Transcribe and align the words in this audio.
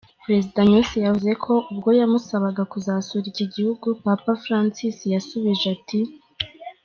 Perezida 0.25 0.59
Nyusi 0.69 0.97
yavuze 1.05 1.31
ko 1.45 1.53
ubwo 1.71 1.89
yamusabaga 1.99 2.63
kuzasura 2.71 3.25
iki 3.31 3.45
gihugu, 3.53 3.85
Papa 4.05 4.31
Francis 4.43 4.97
yasubije 5.13 5.65
ati:. 5.77 5.99